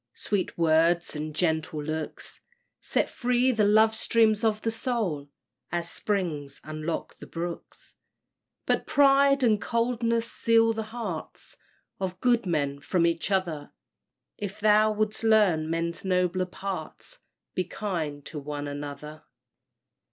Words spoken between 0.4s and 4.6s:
words and gentle looks Set free the love streams